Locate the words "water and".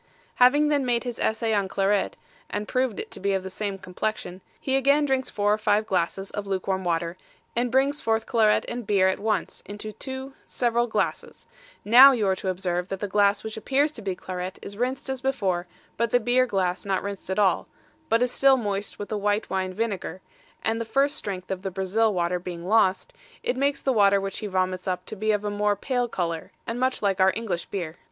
6.83-7.69